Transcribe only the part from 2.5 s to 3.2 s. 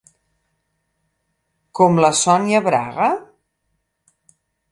Braga?